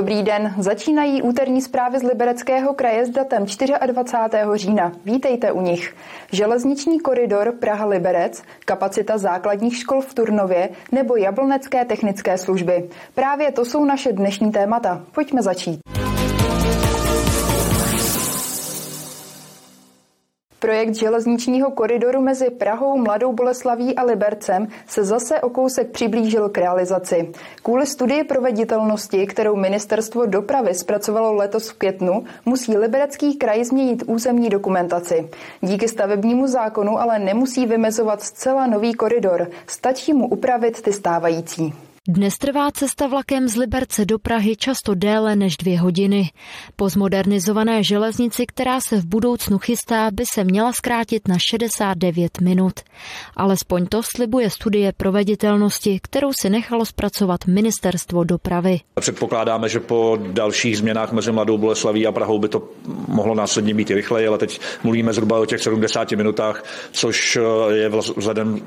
Dobrý 0.00 0.22
den, 0.22 0.54
začínají 0.58 1.22
úterní 1.22 1.62
zprávy 1.62 1.98
z 1.98 2.02
Libereckého 2.02 2.74
kraje 2.74 3.06
s 3.06 3.10
datem 3.10 3.44
24. 3.86 4.38
října. 4.54 4.92
Vítejte 5.04 5.52
u 5.52 5.60
nich. 5.60 5.96
Železniční 6.32 7.00
koridor 7.00 7.52
Praha-Liberec, 7.60 8.42
kapacita 8.64 9.18
základních 9.18 9.76
škol 9.76 10.00
v 10.00 10.14
Turnově 10.14 10.68
nebo 10.92 11.16
Jablnecké 11.16 11.84
technické 11.84 12.38
služby. 12.38 12.88
Právě 13.14 13.52
to 13.52 13.64
jsou 13.64 13.84
naše 13.84 14.12
dnešní 14.12 14.52
témata. 14.52 15.04
Pojďme 15.14 15.42
začít. 15.42 15.99
Projekt 20.60 20.94
železničního 20.94 21.70
koridoru 21.70 22.20
mezi 22.20 22.50
Prahou, 22.50 22.98
Mladou 22.98 23.32
Boleslaví 23.32 23.96
a 23.96 24.02
Libercem 24.02 24.68
se 24.86 25.04
zase 25.04 25.40
o 25.40 25.50
kousek 25.50 25.90
přiblížil 25.90 26.48
k 26.48 26.58
realizaci. 26.58 27.32
Kvůli 27.62 27.86
studii 27.86 28.24
proveditelnosti, 28.24 29.26
kterou 29.26 29.56
ministerstvo 29.56 30.26
dopravy 30.26 30.74
zpracovalo 30.74 31.34
letos 31.34 31.68
v 31.68 31.78
květnu, 31.78 32.24
musí 32.44 32.76
Liberecký 32.76 33.36
kraj 33.36 33.64
změnit 33.64 34.02
územní 34.06 34.48
dokumentaci. 34.48 35.28
Díky 35.60 35.88
stavebnímu 35.88 36.46
zákonu 36.46 37.00
ale 37.00 37.18
nemusí 37.18 37.66
vymezovat 37.66 38.22
zcela 38.22 38.66
nový 38.66 38.94
koridor, 38.94 39.50
stačí 39.66 40.12
mu 40.12 40.28
upravit 40.28 40.82
ty 40.82 40.92
stávající. 40.92 41.74
Dnes 42.08 42.38
trvá 42.38 42.70
cesta 42.70 43.06
vlakem 43.06 43.48
z 43.48 43.56
Liberce 43.56 44.04
do 44.04 44.18
Prahy 44.18 44.56
často 44.56 44.94
déle 44.94 45.36
než 45.36 45.56
dvě 45.56 45.80
hodiny. 45.80 46.30
Po 46.76 46.88
zmodernizované 46.88 47.84
železnici, 47.84 48.46
která 48.46 48.80
se 48.80 48.96
v 48.96 49.06
budoucnu 49.06 49.58
chystá, 49.58 50.10
by 50.10 50.24
se 50.26 50.44
měla 50.44 50.72
zkrátit 50.72 51.28
na 51.28 51.36
69 51.38 52.40
minut. 52.40 52.72
Alespoň 53.36 53.86
to 53.86 54.00
slibuje 54.16 54.50
studie 54.50 54.92
proveditelnosti, 54.96 56.00
kterou 56.02 56.30
si 56.40 56.50
nechalo 56.50 56.84
zpracovat 56.84 57.46
ministerstvo 57.46 58.24
dopravy. 58.24 58.80
Předpokládáme, 59.00 59.68
že 59.68 59.80
po 59.80 60.18
dalších 60.32 60.78
změnách 60.78 61.12
mezi 61.12 61.32
Mladou 61.32 61.58
Boleslaví 61.58 62.06
a 62.06 62.12
Prahou 62.12 62.38
by 62.38 62.48
to 62.48 62.68
mohlo 63.08 63.34
následně 63.34 63.74
být 63.74 63.90
i 63.90 63.94
rychleji, 63.94 64.26
ale 64.26 64.38
teď 64.38 64.60
mluvíme 64.82 65.12
zhruba 65.12 65.38
o 65.38 65.46
těch 65.46 65.60
70 65.60 66.12
minutách, 66.12 66.64
což 66.92 67.38
je 67.70 67.88
vzhledem 68.16 68.62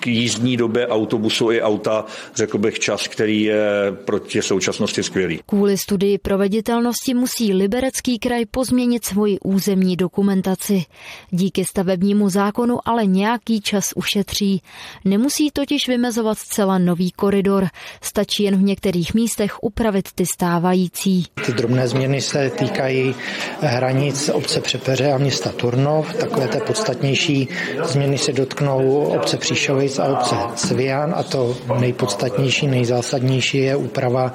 k 0.00 0.06
jízdní 0.06 0.56
době 0.56 0.86
autobusu 0.88 1.50
i 1.50 1.62
auta, 1.62 2.04
řekl 2.34 2.58
bych, 2.58 2.73
čas, 2.78 3.08
který 3.08 3.42
je 3.42 3.92
proti 4.04 4.42
současnosti 4.42 5.02
skvělý. 5.02 5.40
Kvůli 5.46 5.78
studii 5.78 6.18
proveditelnosti 6.18 7.14
musí 7.14 7.52
Liberecký 7.52 8.18
kraj 8.18 8.44
pozměnit 8.46 9.04
svoji 9.04 9.38
územní 9.44 9.96
dokumentaci. 9.96 10.84
Díky 11.30 11.64
stavebnímu 11.64 12.28
zákonu 12.28 12.78
ale 12.84 13.06
nějaký 13.06 13.60
čas 13.60 13.92
ušetří. 13.96 14.62
Nemusí 15.04 15.50
totiž 15.50 15.88
vymezovat 15.88 16.38
zcela 16.38 16.78
nový 16.78 17.10
koridor. 17.10 17.66
Stačí 18.02 18.42
jen 18.42 18.56
v 18.56 18.62
některých 18.62 19.14
místech 19.14 19.62
upravit 19.62 20.08
ty 20.14 20.26
stávající. 20.26 21.26
Ty 21.46 21.52
drobné 21.52 21.88
změny 21.88 22.20
se 22.20 22.50
týkají 22.50 23.14
hranic 23.60 24.28
obce 24.28 24.60
Přepeře 24.60 25.12
a 25.12 25.18
města 25.18 25.50
Turnov. 25.50 26.14
Takové 26.14 26.48
té 26.48 26.60
podstatnější 26.60 27.48
změny 27.84 28.18
se 28.18 28.32
dotknou 28.32 29.04
obce 29.04 29.36
Příšovic 29.36 29.98
a 29.98 30.04
obce 30.04 30.36
Svijan 30.66 31.14
a 31.16 31.22
to 31.22 31.56
nejpodstatnější 31.80 32.63
nejlepší, 32.68 32.84
nejzásadnější 32.84 33.58
je 33.58 33.76
úprava 33.76 34.32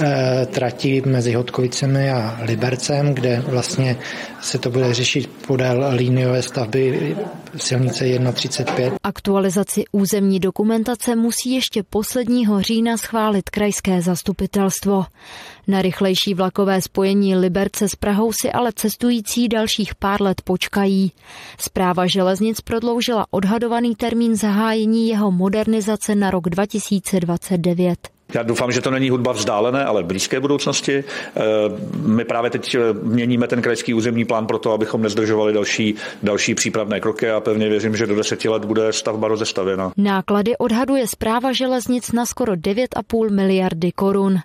e, 0.00 0.46
trati 0.46 1.02
mezi 1.06 1.32
Hodkovicemi 1.32 2.10
a 2.10 2.38
Libercem, 2.42 3.14
kde 3.14 3.42
vlastně 3.46 3.96
se 4.40 4.58
to 4.58 4.70
bude 4.70 4.94
řešit 4.94 5.30
podél 5.46 5.84
líniové 5.94 6.42
stavby 6.42 7.16
silnice 7.56 8.04
135. 8.20 8.92
Aktualizaci 9.02 9.84
územní 9.92 10.40
dokumentace 10.40 11.16
musí 11.16 11.54
ještě 11.54 11.82
posledního 11.82 12.62
října 12.62 12.96
schválit 12.96 13.50
krajské 13.50 14.02
zastupitelstvo. 14.02 15.04
Na 15.66 15.82
rychlejší 15.82 16.34
vlakové 16.34 16.80
spojení 16.80 17.36
Liberce 17.36 17.88
s 17.88 17.94
Prahou 17.96 18.32
si 18.32 18.52
ale 18.52 18.72
cestující 18.76 19.48
dalších 19.48 19.94
pár 19.94 20.22
let 20.22 20.42
počkají. 20.44 21.12
Zpráva 21.58 22.06
železnic 22.06 22.60
prodloužila 22.60 23.26
odhadovaný 23.30 23.94
termín 23.94 24.36
zahájení 24.36 25.08
jeho 25.08 25.30
modernizace 25.30 26.14
na 26.14 26.30
rok 26.30 26.48
2029. 26.48 27.69
Já 28.34 28.42
doufám, 28.42 28.72
že 28.72 28.80
to 28.80 28.90
není 28.90 29.10
hudba 29.10 29.32
vzdálené, 29.32 29.84
ale 29.84 30.02
blízké 30.02 30.40
budoucnosti. 30.40 31.04
Eh, 31.04 31.40
my 31.96 32.24
právě 32.24 32.50
teď 32.50 32.74
eh, 32.74 32.78
měníme 33.02 33.46
ten 33.46 33.62
krajský 33.62 33.94
územní 33.94 34.24
plán 34.24 34.46
pro 34.46 34.58
to, 34.58 34.72
abychom 34.72 35.02
nezdržovali 35.02 35.52
další, 35.52 35.94
další 36.22 36.54
přípravné 36.54 37.00
kroky 37.00 37.30
a 37.30 37.40
pevně 37.40 37.68
věřím, 37.68 37.96
že 37.96 38.06
do 38.06 38.14
deseti 38.14 38.48
let 38.48 38.64
bude 38.64 38.92
stavba 38.92 39.28
rozestavěna. 39.28 39.92
Náklady 39.96 40.56
odhaduje 40.56 41.06
zpráva 41.06 41.52
železnic 41.52 42.12
na 42.12 42.26
skoro 42.26 42.52
9,5 42.52 43.30
miliardy 43.30 43.92
korun. 43.92 44.38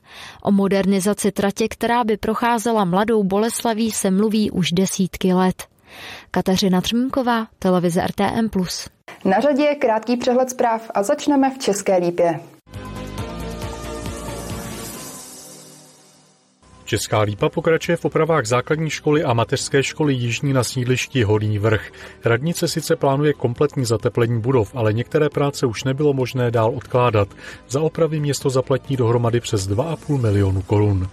O 0.43 0.51
modernizaci 0.51 1.31
tratě, 1.31 1.67
která 1.67 2.03
by 2.03 2.17
procházela 2.17 2.85
mladou 2.85 3.23
Boleslaví, 3.23 3.91
se 3.91 4.11
mluví 4.11 4.51
už 4.51 4.71
desítky 4.71 5.33
let. 5.33 5.63
Kateřina 6.31 6.81
Třmínková, 6.81 7.47
televize 7.59 8.01
RTM+. 8.07 8.49
Na 9.25 9.39
řadě 9.39 9.63
je 9.63 9.75
krátký 9.75 10.17
přehled 10.17 10.49
zpráv 10.49 10.91
a 10.93 11.03
začneme 11.03 11.49
v 11.49 11.57
České 11.57 11.97
lípě. 11.97 12.39
Česká 16.85 17.21
lípa 17.21 17.49
pokračuje 17.49 17.97
v 17.97 18.05
opravách 18.05 18.45
základní 18.45 18.89
školy 18.89 19.23
a 19.23 19.33
mateřské 19.33 19.83
školy 19.83 20.13
Jižní 20.13 20.53
na 20.53 20.63
sídlišti 20.63 21.23
Horní 21.23 21.59
vrch. 21.59 21.91
Radnice 22.25 22.67
sice 22.67 22.95
plánuje 22.95 23.33
kompletní 23.33 23.85
zateplení 23.85 24.41
budov, 24.41 24.71
ale 24.75 24.93
některé 24.93 25.29
práce 25.29 25.65
už 25.65 25.83
nebylo 25.83 26.13
možné 26.13 26.51
dál 26.51 26.71
odkládat. 26.75 27.27
Za 27.69 27.81
opravy 27.81 28.19
město 28.19 28.49
zaplatí 28.49 28.97
dohromady 28.97 29.39
přes 29.39 29.69
2,5 29.69 30.21
milionu 30.21 30.61
korun. 30.61 31.09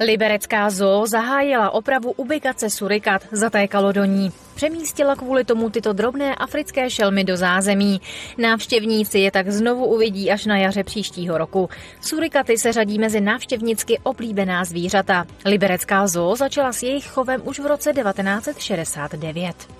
Liberecká 0.00 0.70
zoo 0.70 1.06
zahájila 1.06 1.70
opravu 1.70 2.12
ubikace 2.12 2.70
surikat, 2.70 3.22
zatékalo 3.32 3.92
do 3.92 4.04
ní. 4.04 4.32
Přemístila 4.54 5.16
kvůli 5.16 5.44
tomu 5.44 5.70
tyto 5.70 5.92
drobné 5.92 6.34
africké 6.34 6.90
šelmy 6.90 7.24
do 7.24 7.36
zázemí. 7.36 8.00
Návštěvníci 8.38 9.18
je 9.18 9.30
tak 9.30 9.50
znovu 9.50 9.86
uvidí 9.86 10.30
až 10.30 10.46
na 10.46 10.58
jaře 10.58 10.84
příštího 10.84 11.38
roku. 11.38 11.68
Surikaty 12.00 12.58
se 12.58 12.72
řadí 12.72 12.98
mezi 12.98 13.20
návštěvnicky 13.20 13.98
oblíbená 14.02 14.64
zvířata. 14.64 15.26
Liberecká 15.44 16.06
zoo 16.06 16.36
začala 16.36 16.72
s 16.72 16.82
jejich 16.82 17.06
chovem 17.06 17.42
už 17.44 17.58
v 17.58 17.66
roce 17.66 17.92
1969. 17.92 19.77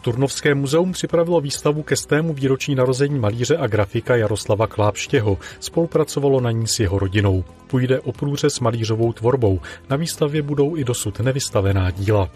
Turnovské 0.00 0.54
muzeum 0.54 0.92
připravilo 0.92 1.40
výstavu 1.40 1.82
ke 1.82 1.96
stému 1.96 2.34
výročí 2.34 2.74
narození 2.74 3.18
malíře 3.18 3.56
a 3.56 3.66
grafika 3.66 4.16
Jaroslava 4.16 4.66
Klápštěho. 4.66 5.38
Spolupracovalo 5.60 6.40
na 6.40 6.50
ní 6.50 6.66
s 6.66 6.80
jeho 6.80 6.98
rodinou. 6.98 7.44
Půjde 7.66 8.00
o 8.00 8.12
průřez 8.12 8.60
malířovou 8.60 9.12
tvorbou. 9.12 9.60
Na 9.90 9.96
výstavě 9.96 10.42
budou 10.42 10.76
i 10.76 10.84
dosud 10.84 11.20
nevystavená 11.20 11.90
díla. 11.90 12.30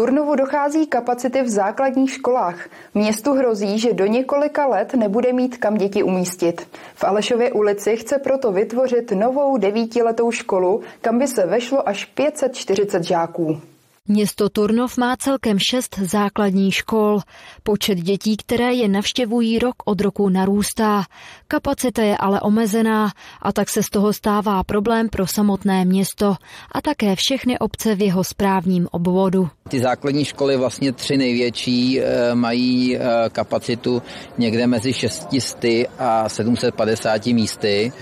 Turnovu 0.00 0.34
dochází 0.34 0.86
kapacity 0.86 1.42
v 1.42 1.48
základních 1.48 2.10
školách. 2.10 2.68
Městu 2.94 3.32
hrozí, 3.32 3.78
že 3.78 3.92
do 3.92 4.06
několika 4.06 4.66
let 4.66 4.94
nebude 4.94 5.32
mít 5.32 5.56
kam 5.56 5.74
děti 5.74 6.02
umístit. 6.02 6.68
V 6.94 7.04
Alešově 7.04 7.52
ulici 7.52 7.96
chce 7.96 8.18
proto 8.18 8.52
vytvořit 8.52 9.12
novou 9.12 9.56
devítiletou 9.56 10.30
školu, 10.30 10.80
kam 11.00 11.18
by 11.18 11.28
se 11.28 11.46
vešlo 11.46 11.88
až 11.88 12.04
540 12.04 13.04
žáků. 13.04 13.60
Město 14.10 14.48
Turnov 14.48 14.96
má 14.96 15.16
celkem 15.16 15.58
šest 15.58 15.98
základních 15.98 16.74
škol. 16.74 17.20
Počet 17.62 17.94
dětí, 17.94 18.36
které 18.36 18.74
je 18.74 18.88
navštěvují 18.88 19.58
rok 19.58 19.74
od 19.84 20.00
roku 20.00 20.28
narůstá. 20.28 21.04
Kapacita 21.48 22.02
je 22.02 22.16
ale 22.16 22.40
omezená 22.40 23.12
a 23.42 23.52
tak 23.52 23.68
se 23.68 23.82
z 23.82 23.90
toho 23.90 24.12
stává 24.12 24.64
problém 24.64 25.08
pro 25.08 25.26
samotné 25.26 25.84
město 25.84 26.34
a 26.72 26.80
také 26.80 27.16
všechny 27.16 27.58
obce 27.58 27.94
v 27.94 28.02
jeho 28.02 28.24
správním 28.24 28.88
obvodu. 28.90 29.48
Ty 29.68 29.80
základní 29.80 30.24
školy, 30.24 30.56
vlastně 30.56 30.92
tři 30.92 31.16
největší, 31.16 32.00
eh, 32.00 32.34
mají 32.34 32.96
eh, 32.96 33.00
kapacitu 33.32 34.02
někde 34.38 34.66
mezi 34.66 34.92
600 34.92 35.64
a 35.98 36.28
750 36.28 37.26
místy 37.26 37.92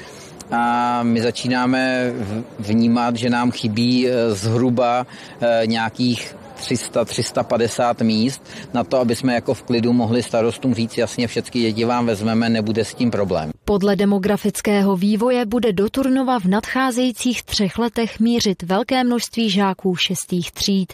a 0.50 1.03
my 1.03 1.23
začínáme 1.23 2.12
vnímat, 2.59 3.17
že 3.17 3.31
nám 3.31 3.50
chybí 3.50 4.09
eh, 4.09 4.31
zhruba 4.35 5.06
eh, 5.41 5.62
nějakých 5.67 6.37
300-350 6.58 8.05
míst 8.05 8.43
na 8.75 8.84
to, 8.84 8.99
aby 8.99 9.16
jsme 9.16 9.34
jako 9.34 9.55
v 9.55 9.62
klidu 9.62 9.93
mohli 9.93 10.22
starostům 10.22 10.75
říct 10.75 10.99
jasně, 10.99 11.26
všechny 11.26 11.60
děti 11.60 11.84
vám 11.84 12.06
vezmeme, 12.06 12.49
nebude 12.49 12.84
s 12.84 12.94
tím 12.94 13.10
problém. 13.10 13.50
Podle 13.64 13.96
demografického 13.96 14.96
vývoje 14.96 15.46
bude 15.46 15.72
do 15.72 15.90
Turnova 15.90 16.38
v 16.40 16.44
nadcházejících 16.44 17.43
třech 17.43 17.78
letech 17.78 18.20
mířit 18.20 18.62
velké 18.62 19.05
množství 19.05 19.50
žáků 19.50 19.96
šestých 19.96 20.52
tříd. 20.52 20.93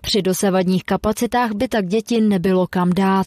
Při 0.00 0.22
dosavadních 0.22 0.84
kapacitách 0.84 1.52
by 1.52 1.68
tak 1.68 1.86
děti 1.86 2.20
nebylo 2.20 2.66
kam 2.66 2.90
dát. 2.90 3.26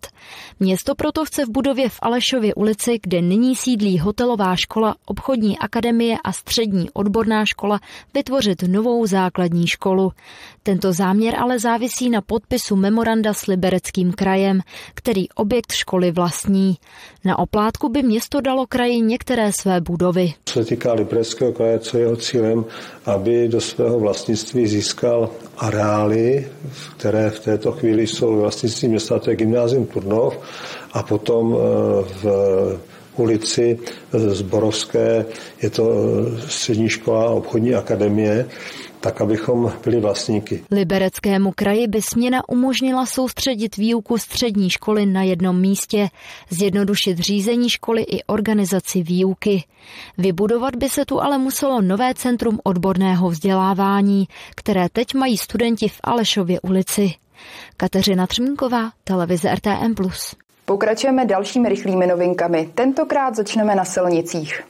Město 0.59 0.95
proto 0.95 1.25
chce 1.25 1.45
v 1.45 1.50
budově 1.50 1.89
v 1.89 2.00
Alešově 2.01 2.56
ulici, 2.56 3.00
kde 3.03 3.21
nyní 3.21 3.56
sídlí 3.56 4.00
hotelová 4.00 4.56
škola, 4.56 4.95
obchodní 5.06 5.59
akademie 5.59 6.18
a 6.24 6.31
střední 6.31 6.89
odborná 6.94 7.45
škola, 7.45 7.80
vytvořit 8.13 8.63
novou 8.63 9.06
základní 9.06 9.68
školu. 9.68 10.12
Tento 10.63 10.94
záměr 10.94 11.36
ale 11.39 11.59
závisí 11.59 11.79
na 12.12 12.22
podpisu 12.22 12.76
memoranda 12.76 13.34
s 13.34 13.46
Libereckým 13.48 14.12
krajem, 14.12 14.62
který 14.94 15.30
objekt 15.30 15.72
školy 15.72 16.12
vlastní. 16.12 16.78
Na 17.26 17.40
oplátku 17.40 17.90
by 17.90 18.04
město 18.04 18.42
dalo 18.42 18.68
kraji 18.68 19.02
některé 19.02 19.52
své 19.52 19.81
budovy. 19.81 20.34
Co 20.46 20.54
se 20.54 20.66
týká 20.66 20.94
Libereckého 20.94 21.52
kraje, 21.52 21.80
co 21.80 21.98
je 21.98 22.04
jeho 22.04 22.16
cílem, 22.16 22.66
aby 23.06 23.48
do 23.48 23.62
svého 23.62 24.00
vlastnictví 24.00 24.68
získal 24.68 25.30
areály, 25.58 26.48
které 26.98 27.30
v 27.30 27.40
této 27.40 27.72
chvíli 27.72 28.08
jsou 28.08 28.36
vlastnictví 28.36 28.88
města, 28.88 29.20
to 29.20 29.30
je 29.30 29.36
gymnázium 29.36 29.86
Turnov, 29.86 30.40
a 30.94 31.04
potom 31.04 31.56
eh, 31.56 32.04
v 32.24 32.80
ulici 33.20 33.80
Zborovské 34.14 35.25
je 35.62 35.70
to 35.70 35.92
eh, 35.92 36.42
střední 36.48 36.90
škola 36.90 37.30
obchodní 37.30 37.75
akademie, 37.75 38.46
tak 39.00 39.22
abychom 39.22 39.72
byli 39.84 40.00
vlastníky. 40.00 40.63
Libereckému 40.72 41.51
kraji 41.56 41.88
by 41.88 42.01
směna 42.01 42.50
umožnila 42.50 43.06
soustředit 43.06 43.78
výuku 43.78 44.18
střední 44.18 44.69
školy 44.69 45.06
na 45.06 45.24
jednom 45.24 45.62
místě, 45.62 46.10
zjednodušit 46.50 47.18
řízení 47.18 47.69
školy 47.69 48.01
i 48.01 48.24
organizaci 48.24 49.04
výuky. 49.04 49.63
Vybudovat 50.18 50.75
by 50.75 50.90
se 50.90 51.06
tu 51.06 51.22
ale 51.22 51.38
muselo 51.38 51.81
nové 51.81 52.13
centrum 52.13 52.60
odborného 52.63 53.30
vzdělávání, 53.30 54.28
které 54.56 54.90
teď 54.90 55.13
mají 55.13 55.38
studenti 55.38 55.88
v 55.88 56.00
Alešově 56.04 56.62
ulici. 56.62 57.13
Kateřina 57.78 58.28
Třmínková, 58.28 58.92
televize 59.04 59.56
RTM+. 59.56 59.96
Pokračujeme 60.66 61.25
dalšími 61.25 61.69
rychlými 61.69 62.07
novinkami. 62.07 62.69
Tentokrát 62.75 63.36
začneme 63.36 63.75
na 63.75 63.86
silnicích. 63.86 64.63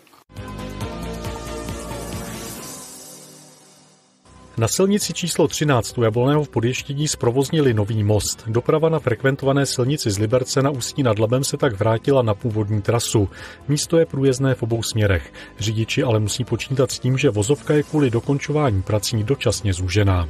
Na 4.60 4.68
silnici 4.68 5.14
číslo 5.14 5.48
13 5.48 5.98
u 5.98 6.04
Jablonného 6.04 6.44
v 6.44 6.50
Podještědí 6.50 7.08
zprovoznili 7.08 7.74
nový 7.74 8.04
most. 8.04 8.44
Doprava 8.48 8.90
na 8.90 9.00
frekventované 9.00 9.66
silnici 9.66 10.12
z 10.12 10.20
Liberce 10.20 10.62
na 10.62 10.70
Ústí 10.70 11.04
nad 11.04 11.20
Labem 11.20 11.44
se 11.44 11.58
tak 11.58 11.80
vrátila 11.80 12.22
na 12.22 12.34
původní 12.34 12.82
trasu. 12.82 13.30
Místo 13.68 13.98
je 13.98 14.06
průjezdné 14.06 14.56
v 14.56 14.64
obou 14.64 14.84
směrech. 14.84 15.34
Řidiči 15.60 16.04
ale 16.04 16.20
musí 16.20 16.44
počítat 16.44 16.92
s 16.92 17.00
tím, 17.00 17.18
že 17.18 17.30
vozovka 17.30 17.74
je 17.74 17.84
kvůli 17.84 18.10
dokončování 18.10 18.82
prací 18.82 19.24
dočasně 19.24 19.74
zúžená. 19.74 20.28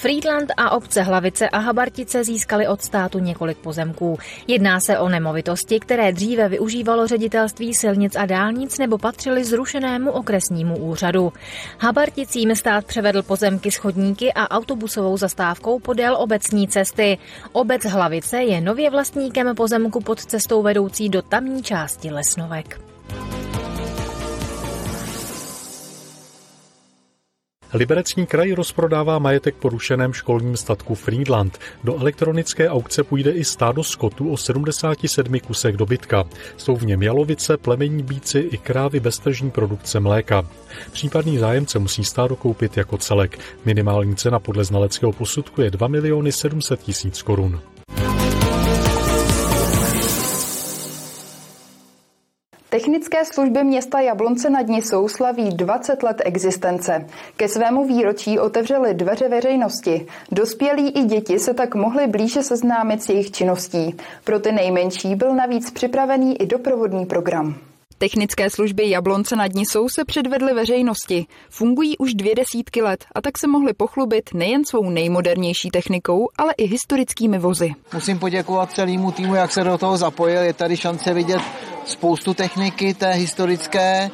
Friedland 0.00 0.52
a 0.56 0.70
obce 0.70 1.02
Hlavice 1.02 1.48
a 1.48 1.58
Habartice 1.58 2.24
získali 2.24 2.68
od 2.68 2.82
státu 2.82 3.18
několik 3.18 3.58
pozemků. 3.58 4.18
Jedná 4.46 4.80
se 4.80 4.98
o 4.98 5.08
nemovitosti, 5.08 5.80
které 5.80 6.12
dříve 6.12 6.48
využívalo 6.48 7.06
ředitelství 7.06 7.74
silnic 7.74 8.16
a 8.16 8.26
dálnic 8.26 8.78
nebo 8.78 8.98
patřily 8.98 9.44
zrušenému 9.44 10.10
okresnímu 10.10 10.78
úřadu. 10.78 11.32
Habarticím 11.78 12.54
stát 12.54 12.84
převedl 12.84 13.22
pozemky 13.22 13.70
s 13.70 13.76
chodníky 13.76 14.32
a 14.32 14.50
autobusovou 14.50 15.16
zastávkou 15.16 15.78
podél 15.78 16.16
obecní 16.16 16.68
cesty. 16.68 17.18
Obec 17.52 17.84
Hlavice 17.84 18.42
je 18.42 18.60
nově 18.60 18.90
vlastníkem 18.90 19.54
pozemku 19.54 20.00
pod 20.00 20.20
cestou 20.20 20.62
vedoucí 20.62 21.08
do 21.08 21.22
tamní 21.22 21.62
části 21.62 22.10
Lesnovek. 22.10 22.80
Liberecký 27.74 28.26
kraj 28.26 28.52
rozprodává 28.52 29.18
majetek 29.18 29.54
porušeném 29.54 30.12
školním 30.12 30.56
statku 30.56 30.94
Friedland. 30.94 31.58
Do 31.84 32.00
elektronické 32.00 32.68
aukce 32.68 33.04
půjde 33.04 33.30
i 33.30 33.44
stádo 33.44 33.84
skotu 33.84 34.32
o 34.32 34.36
77 34.36 35.40
kusech 35.40 35.76
dobytka. 35.76 36.24
Jsou 36.56 36.76
v 36.76 36.86
něm 36.86 37.02
jalovice, 37.02 37.56
plemení 37.56 38.02
bíci 38.02 38.38
i 38.38 38.58
krávy 38.58 39.00
bez 39.00 39.18
tržní 39.18 39.50
produkce 39.50 40.00
mléka. 40.00 40.46
Případný 40.92 41.38
zájemce 41.38 41.78
musí 41.78 42.04
stádo 42.04 42.36
koupit 42.36 42.76
jako 42.76 42.98
celek. 42.98 43.38
Minimální 43.64 44.16
cena 44.16 44.38
podle 44.38 44.64
znaleckého 44.64 45.12
posudku 45.12 45.60
je 45.60 45.70
2 45.70 45.88
miliony 45.88 46.32
700 46.32 46.80
tisíc 46.80 47.22
korun. 47.22 47.60
Technické 52.78 53.24
služby 53.24 53.64
města 53.64 54.00
Jablonce 54.00 54.50
nad 54.50 54.66
Nisou 54.66 55.08
slaví 55.08 55.48
20 55.48 56.02
let 56.02 56.22
existence. 56.24 57.06
Ke 57.36 57.48
svému 57.48 57.84
výročí 57.84 58.38
otevřeli 58.38 58.94
dveře 58.94 59.28
veřejnosti. 59.28 60.06
Dospělí 60.32 60.90
i 60.90 61.04
děti 61.04 61.38
se 61.38 61.54
tak 61.54 61.74
mohli 61.74 62.06
blíže 62.06 62.42
seznámit 62.42 63.02
s 63.02 63.08
jejich 63.08 63.30
činností. 63.30 63.96
Pro 64.24 64.38
ty 64.38 64.52
nejmenší 64.52 65.14
byl 65.14 65.34
navíc 65.34 65.70
připravený 65.70 66.42
i 66.42 66.46
doprovodný 66.46 67.06
program. 67.06 67.67
Technické 68.00 68.50
služby 68.50 68.90
Jablonce 68.90 69.36
nad 69.36 69.54
Nisou 69.54 69.88
se 69.88 70.04
předvedly 70.04 70.54
veřejnosti. 70.54 71.26
Fungují 71.50 71.98
už 71.98 72.14
dvě 72.14 72.34
desítky 72.34 72.82
let 72.82 73.04
a 73.14 73.20
tak 73.20 73.38
se 73.38 73.46
mohli 73.46 73.72
pochlubit 73.72 74.34
nejen 74.34 74.64
svou 74.64 74.90
nejmodernější 74.90 75.70
technikou, 75.70 76.28
ale 76.38 76.52
i 76.56 76.66
historickými 76.66 77.38
vozy. 77.38 77.74
Musím 77.94 78.18
poděkovat 78.18 78.72
celému 78.72 79.12
týmu, 79.12 79.34
jak 79.34 79.52
se 79.52 79.64
do 79.64 79.78
toho 79.78 79.96
zapojil. 79.96 80.42
Je 80.42 80.52
tady 80.52 80.76
šance 80.76 81.14
vidět 81.14 81.42
spoustu 81.84 82.34
techniky 82.34 82.94
té 82.94 83.12
historické. 83.12 84.10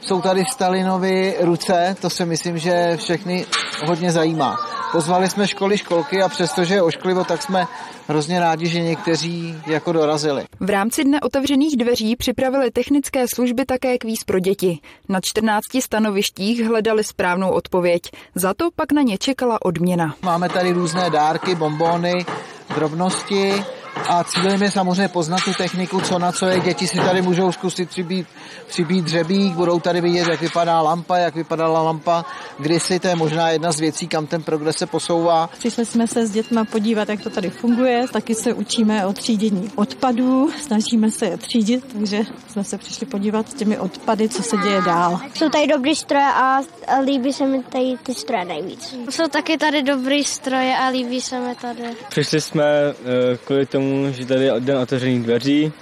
Jsou 0.00 0.20
tady 0.20 0.44
Stalinovi 0.44 1.36
ruce, 1.40 1.96
to 2.00 2.10
si 2.10 2.24
myslím, 2.24 2.58
že 2.58 2.96
všechny 2.96 3.46
hodně 3.84 4.12
zajímá. 4.12 4.69
Pozvali 4.92 5.28
jsme 5.28 5.48
školy, 5.48 5.78
školky 5.78 6.22
a 6.22 6.28
přestože 6.28 6.74
je 6.74 6.82
ošklivo, 6.82 7.24
tak 7.24 7.42
jsme 7.42 7.66
hrozně 8.08 8.40
rádi, 8.40 8.66
že 8.66 8.80
někteří 8.80 9.54
jako 9.66 9.92
dorazili. 9.92 10.44
V 10.60 10.70
rámci 10.70 11.04
dne 11.04 11.20
otevřených 11.20 11.76
dveří 11.76 12.16
připravili 12.16 12.70
technické 12.70 13.24
služby 13.34 13.64
také 13.64 13.98
kvíz 13.98 14.24
pro 14.24 14.38
děti. 14.38 14.78
Na 15.08 15.20
14 15.22 15.64
stanovištích 15.80 16.64
hledali 16.64 17.04
správnou 17.04 17.50
odpověď. 17.50 18.02
Za 18.34 18.54
to 18.54 18.68
pak 18.76 18.92
na 18.92 19.02
ně 19.02 19.18
čekala 19.18 19.58
odměna. 19.62 20.14
Máme 20.22 20.48
tady 20.48 20.72
různé 20.72 21.10
dárky, 21.10 21.54
bombóny, 21.54 22.26
drobnosti 22.74 23.64
a 24.08 24.24
cílem 24.24 24.62
je 24.62 24.70
samozřejmě 24.70 25.08
poznat 25.08 25.40
tu 25.44 25.52
techniku, 25.54 26.00
co 26.00 26.18
na 26.18 26.32
co 26.32 26.46
je. 26.46 26.60
Děti 26.60 26.86
si 26.86 26.96
tady 26.96 27.22
můžou 27.22 27.52
zkusit 27.52 27.88
přibít, 27.88 28.26
přibít 28.66 29.04
dřebík, 29.04 29.54
budou 29.54 29.80
tady 29.80 30.00
vidět, 30.00 30.28
jak 30.28 30.40
vypadá 30.40 30.80
lampa, 30.80 31.16
jak 31.16 31.34
vypadala 31.34 31.82
lampa 31.82 32.24
kdysi, 32.58 33.00
to 33.00 33.08
je 33.08 33.16
možná 33.16 33.50
jedna 33.50 33.72
z 33.72 33.80
věcí, 33.80 34.08
kam 34.08 34.26
ten 34.26 34.42
progres 34.42 34.76
se 34.76 34.86
posouvá. 34.86 35.50
Přišli 35.58 35.86
jsme 35.86 36.06
se 36.06 36.26
s 36.26 36.30
dětmi 36.30 36.60
podívat, 36.70 37.08
jak 37.08 37.20
to 37.20 37.30
tady 37.30 37.50
funguje, 37.50 38.08
taky 38.12 38.34
se 38.34 38.54
učíme 38.54 39.06
o 39.06 39.12
třídění 39.12 39.70
odpadů, 39.76 40.50
snažíme 40.62 41.10
se 41.10 41.26
je 41.26 41.36
třídit, 41.36 41.84
takže 41.92 42.22
jsme 42.48 42.64
se 42.64 42.78
přišli 42.78 43.06
podívat 43.06 43.48
s 43.50 43.54
těmi 43.54 43.78
odpady, 43.78 44.28
co 44.28 44.42
se 44.42 44.56
děje 44.56 44.82
dál. 44.82 45.20
Jsou 45.34 45.48
tady 45.48 45.66
dobrý 45.66 45.94
stroje 45.94 46.26
a 46.36 46.60
líbí 47.04 47.32
se 47.32 47.46
mi 47.46 47.62
tady 47.62 47.96
ty 48.02 48.14
stroje 48.14 48.44
nejvíc. 48.44 48.96
Jsou 49.10 49.28
taky 49.28 49.58
tady 49.58 49.82
dobrý 49.82 50.24
stroje 50.24 50.76
a 50.76 50.88
líbí 50.88 51.20
se 51.20 51.40
mi 51.40 51.54
tady. 51.54 51.82
Přišli 52.08 52.40
jsme 52.40 52.64
uh, 52.90 53.36
kvůli 53.44 53.66
tomu, 53.66 53.89
že 54.10 54.26
tady 54.26 54.44
je 54.44 54.52
den 54.58 54.76
otevřených 54.76 55.22
dveří 55.22 55.72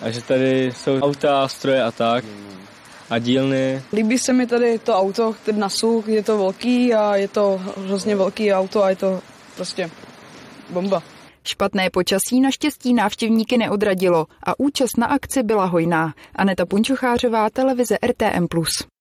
a 0.00 0.10
že 0.10 0.22
tady 0.22 0.72
jsou 0.76 1.00
auta, 1.00 1.48
stroje 1.48 1.82
a 1.82 1.90
tak 1.90 2.24
a 3.10 3.18
dílny. 3.18 3.82
Líbí 3.92 4.18
se 4.18 4.32
mi 4.32 4.46
tady 4.46 4.78
to 4.78 4.96
auto, 4.96 5.32
který 5.32 5.58
nasuk, 5.58 6.08
je 6.08 6.22
to 6.22 6.38
velký 6.38 6.94
a 6.94 7.16
je 7.16 7.28
to 7.28 7.60
hrozně 7.86 8.16
velký 8.16 8.52
auto 8.52 8.82
a 8.82 8.90
je 8.90 8.96
to 8.96 9.20
prostě 9.56 9.90
bomba. 10.70 11.02
Špatné 11.46 11.90
počasí 11.90 12.40
naštěstí 12.40 12.94
návštěvníky 12.94 13.58
neodradilo 13.58 14.26
a 14.42 14.60
účast 14.60 14.98
na 14.98 15.06
akci 15.06 15.42
byla 15.42 15.64
hojná. 15.64 16.14
Aneta 16.34 16.66
Punčochářová, 16.66 17.50
televize 17.50 17.98
RTM+. 18.06 18.46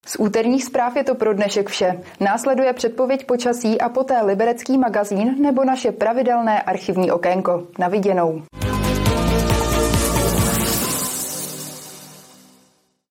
Z 0.07 0.15
úterních 0.19 0.63
zpráv 0.63 0.95
je 0.95 1.03
to 1.03 1.15
pro 1.15 1.33
dnešek 1.33 1.69
vše. 1.69 2.01
Následuje 2.19 2.73
předpověď 2.73 3.25
počasí 3.25 3.81
a 3.81 3.89
poté 3.89 4.21
liberecký 4.21 4.77
magazín 4.77 5.41
nebo 5.41 5.63
naše 5.63 5.91
pravidelné 5.91 6.61
archivní 6.61 7.11
okénko. 7.11 7.67
Na 7.79 7.87
viděnou. 7.87 8.43